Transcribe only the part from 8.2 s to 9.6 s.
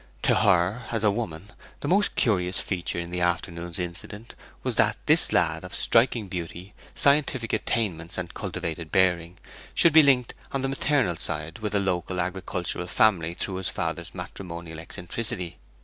cultivated bearing,